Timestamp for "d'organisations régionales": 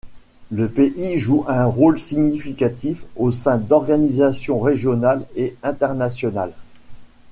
3.59-5.27